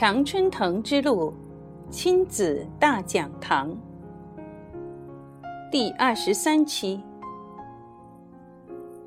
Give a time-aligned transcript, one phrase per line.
[0.00, 1.34] 常春藤之路
[1.90, 3.76] 亲子大讲堂
[5.72, 7.02] 第二十三期：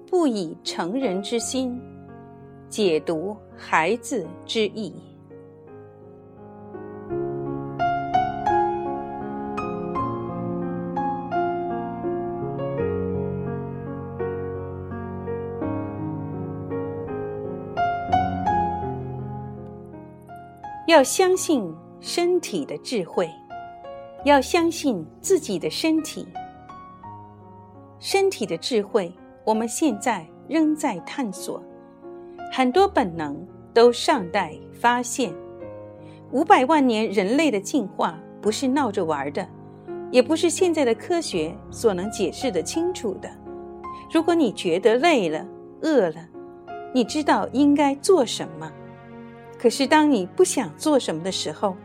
[0.10, 1.80] 不以成人之心
[2.68, 4.94] 解读孩子之意。
[20.92, 23.30] 要相信身体的智慧，
[24.26, 26.28] 要相信自己的身体。
[27.98, 29.10] 身体的智慧，
[29.46, 31.64] 我们现在仍在探索，
[32.52, 33.42] 很多本能
[33.74, 35.34] 都尚待发现。
[36.32, 39.48] 五百万年人类的进化不是闹着玩的，
[40.12, 43.30] 也不是现在的科学所能解释的清楚的。
[44.12, 45.48] 如果你觉得累了、
[45.84, 46.28] 饿了，
[46.94, 48.70] 你知道应该做什么。
[49.62, 51.78] 可是，当你不想做什么的时候，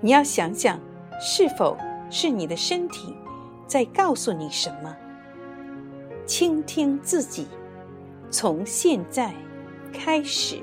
[0.00, 0.80] 你要想想，
[1.20, 1.76] 是否
[2.08, 3.14] 是你的身体
[3.66, 4.96] 在告诉你什么？
[6.24, 7.46] 倾听自己，
[8.30, 9.34] 从现在
[9.92, 10.56] 开始。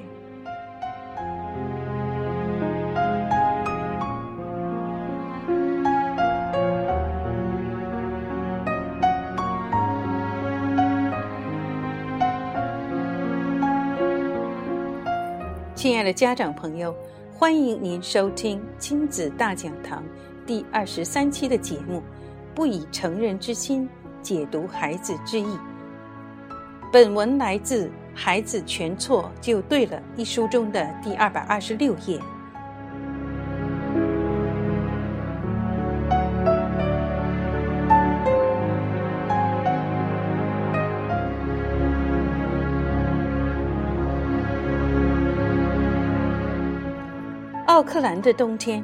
[16.06, 16.96] 的家长朋友，
[17.34, 20.04] 欢迎您收听亲子大讲堂
[20.46, 22.04] 第二十三期的节目。
[22.54, 23.90] 不以成人之心
[24.22, 25.58] 解读孩子之意。
[26.94, 32.18] 本文来自《孩子全错就对了》一书中的第二百二十六页。
[47.86, 48.84] 克兰的冬天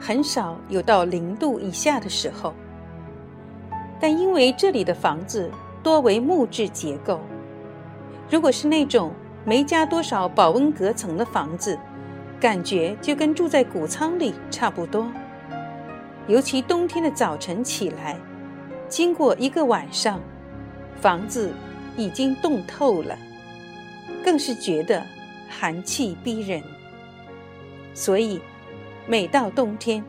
[0.00, 2.54] 很少有到零度以下的时候，
[4.00, 5.50] 但因为这里的房子
[5.82, 7.20] 多为木质结构，
[8.30, 9.12] 如果是那种
[9.44, 11.76] 没加多少保温隔层的房子，
[12.40, 15.06] 感觉就跟住在谷仓里差不多。
[16.28, 18.16] 尤其冬天的早晨起来，
[18.88, 20.20] 经过一个晚上，
[21.00, 21.52] 房子
[21.96, 23.18] 已经冻透了，
[24.24, 25.02] 更是觉得
[25.48, 26.62] 寒气逼人。
[27.98, 28.40] 所以，
[29.08, 30.04] 每到冬天，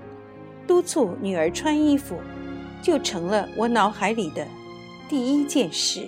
[0.68, 2.22] 督促女儿穿衣服，
[2.84, 4.46] 就成了我脑海里的
[5.10, 6.08] 第一件事。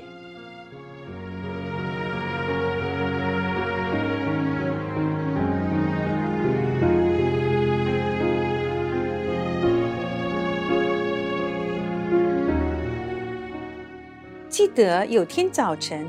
[14.47, 16.07] 记得有天早晨，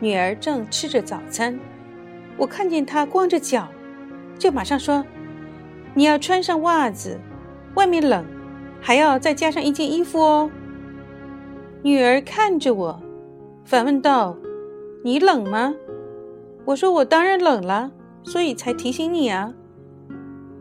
[0.00, 1.56] 女儿正吃着早餐，
[2.36, 3.68] 我看见她光着脚。
[4.38, 5.04] 就马上说
[5.94, 7.18] ：“你要穿上袜子，
[7.74, 8.24] 外面冷，
[8.80, 10.50] 还要再加上一件衣服哦。”
[11.82, 13.00] 女儿看着我，
[13.64, 14.36] 反问道
[15.04, 15.74] ：“你冷吗？”
[16.64, 17.90] 我说：“我当然冷了，
[18.22, 19.52] 所以才提醒你啊。”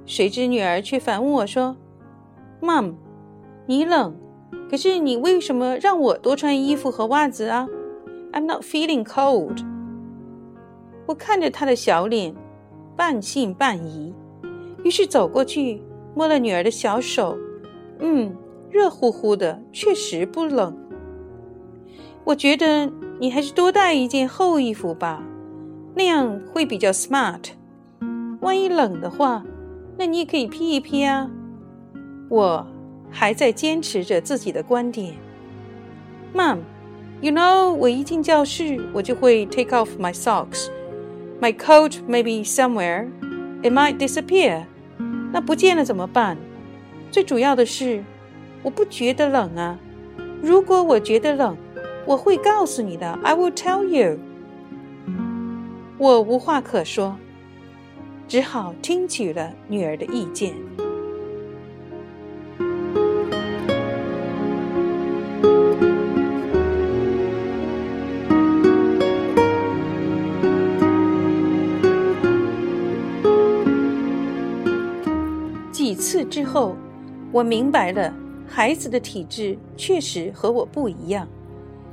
[0.05, 1.75] 谁知女儿却反问我说
[2.61, 2.95] ：“Mom，
[3.65, 4.15] 你冷，
[4.69, 7.67] 可是你为什么让我多穿衣服和袜子啊
[8.33, 9.63] ？”I'm not feeling cold。
[11.05, 12.35] 我看着她的小脸。
[12.93, 14.13] 半信半疑，
[14.83, 15.81] 于是走过去
[16.15, 17.37] 摸了女儿的小手，
[17.99, 18.35] 嗯，
[18.69, 20.77] 热乎乎的，确实不冷。
[22.23, 25.23] 我觉得你还是多带一件厚衣服吧，
[25.95, 27.49] 那样会比较 smart。
[28.41, 29.43] 万一冷的话，
[29.97, 31.29] 那你也可以披一披啊。
[32.29, 32.65] 我
[33.09, 35.15] 还在坚持着自己的观点。
[36.33, 40.69] Mom，you know，我一进教室，我就会 take off my socks。
[41.39, 43.09] My coat may be somewhere.
[43.63, 44.65] It might disappear.
[45.31, 46.37] 那不见了怎么办？
[47.09, 48.03] 最主要的是，
[48.63, 49.77] 我不觉得冷啊。
[50.41, 51.57] 如果我觉得冷，
[52.05, 53.11] 我会告诉你的。
[53.23, 54.17] I will tell you.
[55.97, 57.15] 我无话可说，
[58.27, 60.53] 只好听取了女儿的意见。
[77.33, 78.13] 我明白了，
[78.45, 81.25] 孩子的体质确实和我不一样。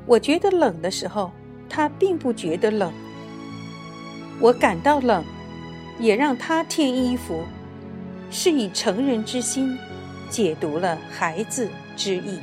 [0.05, 1.31] 我觉得冷的时候，
[1.69, 2.93] 他并不觉得冷。
[4.41, 5.23] 我感到冷，
[6.01, 7.45] 也让他添衣服，
[8.33, 9.79] 是以成人之心
[10.29, 12.41] 解读了孩子之意。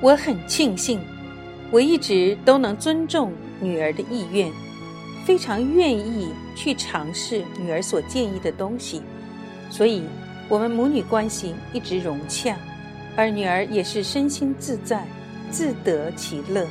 [0.00, 0.98] 我很庆幸。
[1.70, 3.32] 我一直都能尊重
[3.62, 4.50] 女儿的意愿，
[5.24, 9.00] 非常愿意去尝试女儿所建议的东西，
[9.70, 10.02] 所以
[10.48, 12.56] 我们母女关系一直融洽，
[13.16, 15.06] 而女儿也是身心自在，
[15.48, 16.66] 自得其乐。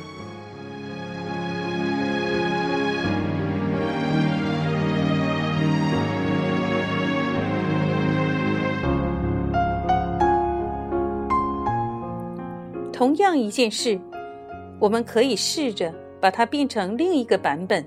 [12.92, 13.98] 同样一件事，
[14.78, 17.84] 我们可以试着把它变成另一个版本。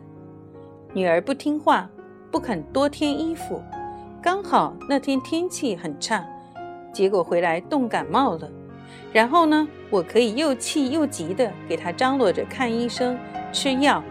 [0.94, 1.90] 女儿不听话，
[2.30, 3.64] 不肯多添衣服，
[4.22, 6.22] 刚好那天天气很差，
[6.92, 8.50] 结果回来冻感冒了。
[9.14, 13.18] 然后呢，我可以又气又急的给她张罗着看医生、
[13.54, 14.04] 吃药。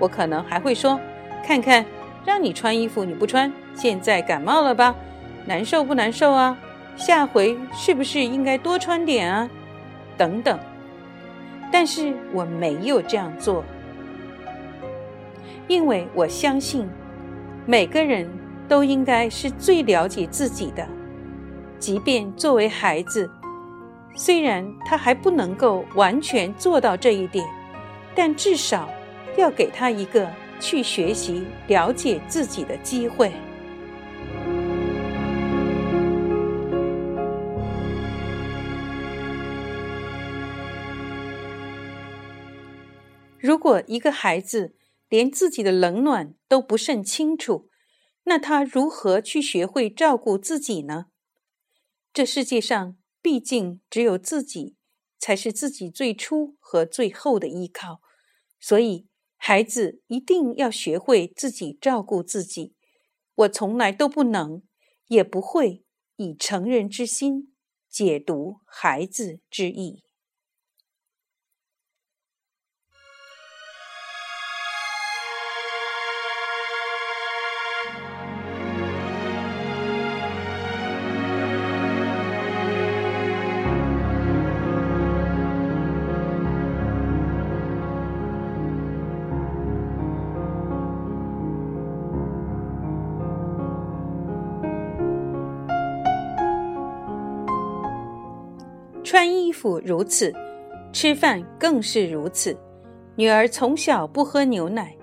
[0.00, 0.98] 我可能还会说
[1.46, 1.86] ：“看看，
[2.24, 4.92] 让你穿衣服你不穿，现在感冒了吧？
[5.46, 6.58] 难受不难受啊？
[6.96, 9.48] 下回是不是应该多穿点啊？”
[10.18, 10.58] 等等，
[11.70, 13.64] 但是我没有这样做，
[15.66, 16.88] 因为我相信
[17.66, 18.28] 每个人
[18.66, 20.86] 都应该是最了解自己的，
[21.78, 23.30] 即便作为孩子，
[24.14, 27.46] 虽然他还不能够完全做到这一点，
[28.14, 28.88] 但至少
[29.36, 30.26] 要给他一个
[30.58, 33.30] 去学习、了解自己的机会。
[43.48, 44.76] 如果一个孩子
[45.08, 47.70] 连自己的冷暖都不甚清楚，
[48.24, 51.06] 那他如何去学会照顾自己呢？
[52.12, 54.76] 这世界上毕竟只有自己
[55.18, 58.02] 才是自己最初和最后的依靠，
[58.60, 59.06] 所以
[59.38, 62.74] 孩子一定要学会自己照顾自己。
[63.34, 64.62] 我从来都不能，
[65.06, 65.86] 也不会
[66.16, 67.54] 以成人之心
[67.88, 70.02] 解读孩子之意。
[99.10, 100.30] 穿衣服如此，
[100.92, 102.54] 吃饭更是如此。
[103.16, 104.94] 女儿从小不喝牛奶，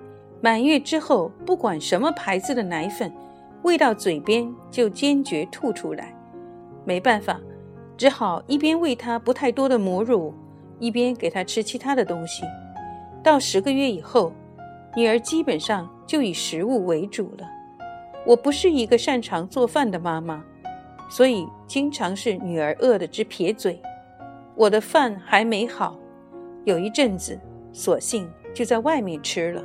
[0.41, 3.11] 满月之后，不管什么牌子的奶粉，
[3.63, 6.15] 喂到嘴边就坚决吐出来。
[6.83, 7.41] 没办法，
[7.97, 10.31] 只好一边喂她不太多的母乳，
[10.77, 12.43] 一边给她吃其他的东西。
[13.23, 14.31] 到十个月以后，
[14.95, 17.49] 女儿基本上就以食物为主了。
[18.23, 20.43] 我不是一个擅长做饭的妈妈，
[21.09, 23.81] 所以经常是女儿饿得直撇嘴。
[24.57, 25.99] 我的饭还没好，
[26.63, 27.37] 有一阵子，
[27.73, 29.61] 索性就在外面吃了。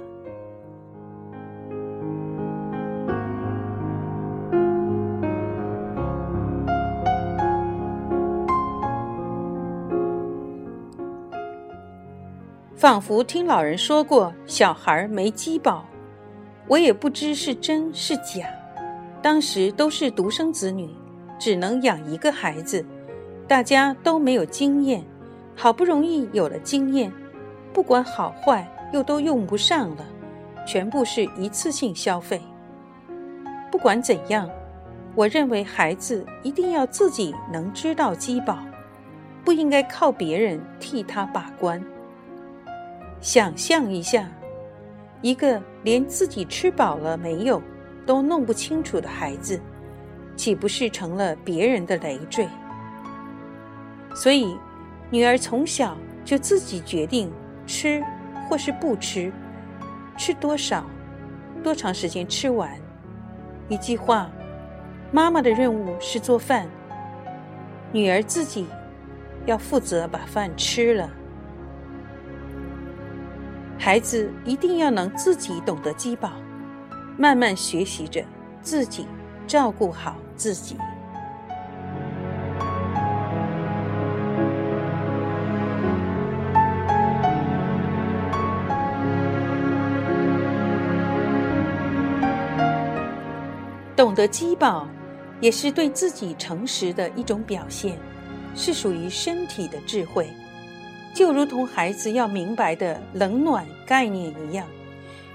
[12.74, 15.86] 仿佛听老人说过，小孩没饥饱，
[16.66, 18.48] 我也不知是真是假。
[19.22, 20.90] 当时都是独生子女，
[21.38, 22.84] 只能养一个孩子。
[23.50, 25.04] 大家都没有经验，
[25.56, 27.12] 好不容易有了经验，
[27.72, 30.06] 不管好坏又都用不上了，
[30.64, 32.40] 全部是一次性消费。
[33.68, 34.48] 不管怎样，
[35.16, 38.56] 我认为孩子一定要自己能知道饥饱，
[39.44, 41.82] 不应该靠别人替他把关。
[43.20, 44.28] 想象一下，
[45.22, 47.60] 一个连自己吃饱了没有
[48.06, 49.60] 都弄不清楚的孩子，
[50.36, 52.46] 岂不是成了别人的累赘？
[54.14, 54.56] 所以，
[55.10, 57.32] 女儿从小就自己决定
[57.66, 58.04] 吃
[58.48, 59.32] 或是不吃，
[60.16, 60.84] 吃多少，
[61.62, 62.70] 多长时间吃完。
[63.68, 64.30] 一句话，
[65.12, 66.68] 妈妈的任务是做饭，
[67.92, 68.66] 女儿自己
[69.46, 71.08] 要负责把饭吃了。
[73.78, 76.32] 孩子一定要能自己懂得饥饱，
[77.16, 78.22] 慢慢学习着
[78.60, 79.06] 自己
[79.46, 80.76] 照顾好自己。
[94.20, 94.86] 得饥饱，
[95.40, 97.98] 也是对自己诚实的一种表现，
[98.54, 100.28] 是属于身体的智慧。
[101.14, 104.66] 就如同孩子要明白的冷暖概念一样，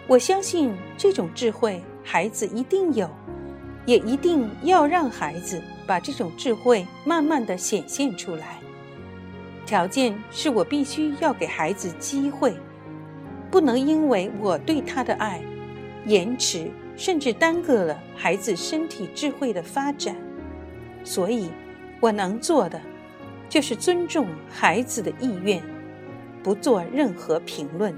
[0.05, 3.09] 我相信这种智慧，孩子一定有，
[3.87, 8.59] 也一定要让孩子把这种智慧慢慢的显现出来。
[9.65, 12.55] 条件是我必须要给孩子机会，
[13.49, 15.41] 不能因为我对他的爱，
[16.05, 20.15] 延迟甚至耽搁了孩子身体智慧的发展。
[21.03, 21.49] 所以，
[21.99, 22.81] 我能做的
[23.47, 25.61] 就是尊重孩子的意愿，
[26.41, 27.93] 不做任何评论，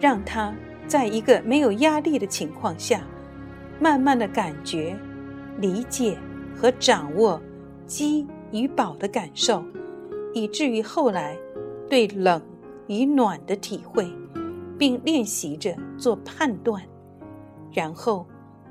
[0.00, 0.54] 让他
[0.86, 3.02] 在一个没有压力的情况下，
[3.78, 4.96] 慢慢的感觉、
[5.58, 6.16] 理解
[6.56, 7.40] 和掌握
[7.86, 9.62] 饥与饱的感受。
[10.32, 11.36] 以至于后来，
[11.88, 12.42] 对冷
[12.88, 14.10] 与暖的体会，
[14.76, 16.82] 并练习着做判断，
[17.74, 18.24] 然后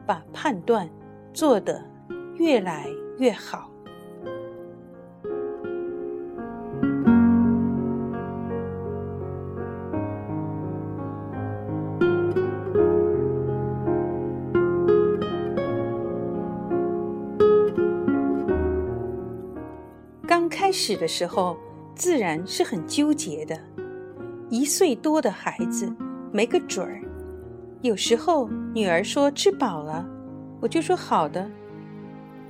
[0.07, 0.89] 把判断
[1.33, 1.83] 做得
[2.37, 2.87] 越来
[3.19, 3.69] 越好。
[20.25, 21.57] 刚开始的时候，
[21.93, 23.59] 自然是很纠结的。
[24.49, 25.93] 一岁多的孩子
[26.31, 27.01] 没个准儿，
[27.83, 30.07] 有时候女儿说吃饱了，
[30.61, 31.51] 我就说好的。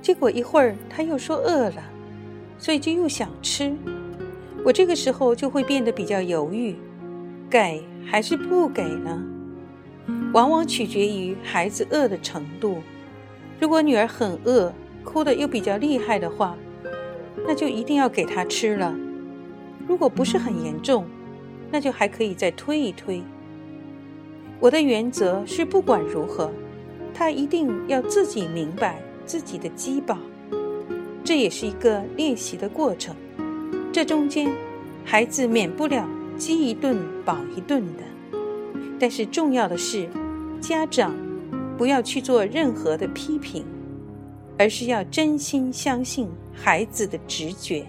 [0.00, 1.82] 结果一会儿她又说饿了，
[2.56, 3.76] 所以就又想吃。
[4.64, 6.76] 我这个时候就会变得比较犹豫，
[7.50, 9.24] 给还是不给呢？
[10.32, 12.78] 往往取决于孩子饿的程度。
[13.58, 14.72] 如果女儿很饿，
[15.02, 16.56] 哭得又比较厉害的话，
[17.44, 18.96] 那就一定要给她吃了。
[19.88, 21.04] 如果不是很严重，
[21.72, 23.20] 那就还可以再推一推。
[24.60, 26.50] 我的原则是，不管如何，
[27.12, 30.18] 他一定要自己明白自己的饥饱。
[31.22, 33.14] 这也是一个练习的过程。
[33.92, 34.50] 这中间，
[35.04, 38.38] 孩子免不了饥一顿饱一顿的。
[38.98, 40.08] 但是重要的是，
[40.60, 41.14] 家长
[41.76, 43.64] 不要去做任何的批评。
[44.56, 47.84] 而是要真心相信孩子的直觉，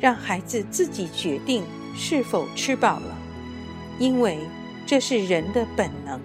[0.00, 1.62] 让孩子自己决定
[1.94, 3.16] 是否吃饱了，
[4.00, 4.40] 因为
[4.86, 6.20] 这是人的本能。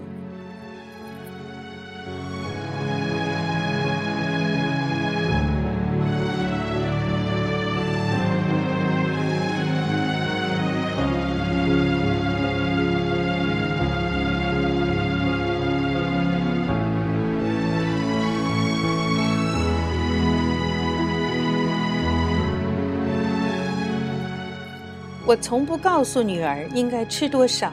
[25.26, 27.72] 我从不告诉女儿应该吃多少，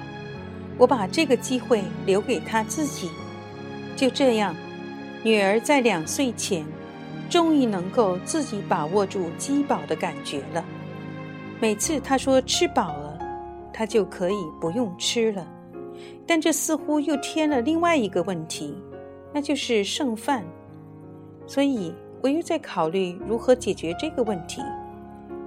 [0.78, 3.10] 我把这个机会留给他自己。
[3.96, 4.54] 就这样，
[5.22, 6.66] 女儿在两岁前，
[7.30, 10.64] 终于能够自己把握住饥饱的感觉了。
[11.60, 13.18] 每次她说吃饱了，
[13.72, 15.46] 她就可以不用吃了。
[16.26, 18.76] 但这似乎又添了另外一个问题，
[19.32, 20.44] 那就是剩饭。
[21.46, 24.60] 所以我又在考虑如何解决这个问题。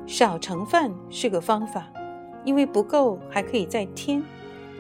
[0.08, 1.88] 少盛饭是个方法。
[2.46, 4.24] 因为不够，还可以再添，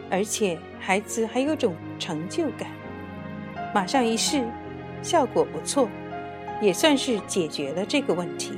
[0.10, 2.70] 而且孩子还有种成就感。
[3.74, 4.44] 马上一试，
[5.01, 5.88] 效果不错，
[6.62, 8.54] 也算是解决了这个问题。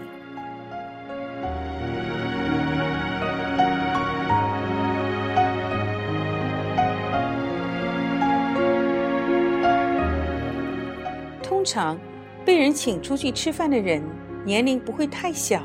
[11.44, 11.98] 通常
[12.44, 14.02] 被人请出去吃饭的人，
[14.44, 15.62] 年龄不会太小，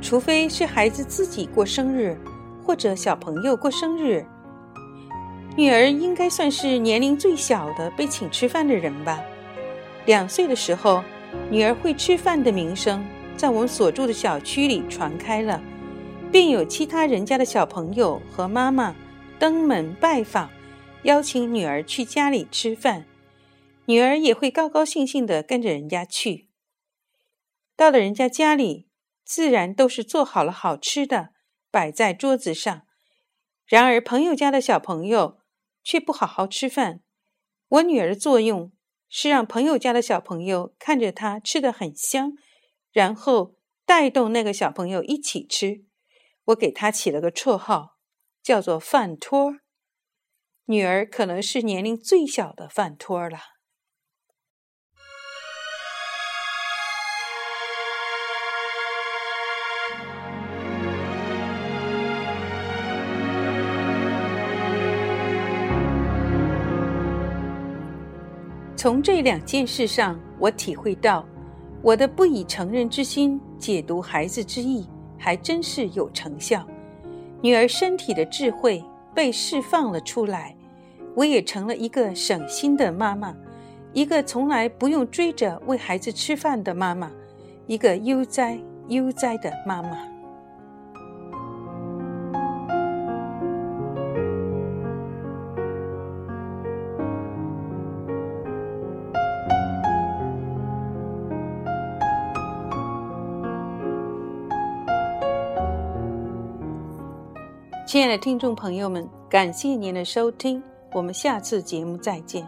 [0.00, 2.18] 除非是孩子自己过生日。
[2.64, 4.24] 或者小朋友过生日，
[5.54, 9.22] 女儿应该算是年龄最小的被请吃饭的人吧。
[10.06, 11.04] 两岁的时候，
[11.50, 13.04] 女儿会吃饭的名声
[13.36, 15.62] 在我们所住的小区里传开了，
[16.32, 18.96] 并有其他人家的小朋友和妈妈
[19.38, 20.50] 登门拜访，
[21.02, 23.04] 邀请女儿去家里吃饭，
[23.84, 26.48] 女儿也会高高兴兴地跟着人家去。
[27.76, 28.88] 到了人家家里，
[29.24, 31.30] 自然都是做好了好吃的。
[31.70, 32.82] 摆在桌子上，
[33.66, 35.38] 然而朋友家的小朋友
[35.82, 37.00] 却不好好吃饭。
[37.68, 38.72] 我女儿的作用
[39.08, 42.32] 是让朋友家的小朋友看着她吃的很香，
[42.92, 45.84] 然后带动那个小朋友一起吃。
[46.46, 47.98] 我给她起了个绰号，
[48.42, 49.60] 叫做“饭托儿”。
[50.66, 53.38] 女儿可能是年龄最小的饭托儿了。
[68.82, 71.24] 从这两件事上，我体会到，
[71.82, 74.84] 我的不以成人之心解读孩子之意，
[75.16, 76.66] 还真是有成效。
[77.40, 78.82] 女儿身体的智慧
[79.14, 80.56] 被释放了出来，
[81.14, 83.32] 我也成了一个省心的妈妈，
[83.92, 87.08] 一个从来不用追着喂孩子吃饭的妈妈，
[87.68, 88.58] 一个悠哉
[88.88, 90.11] 悠哉的妈妈。
[107.92, 110.62] 亲爱的听众朋友们，感谢您的收听，
[110.94, 112.42] 我们下次节目再见。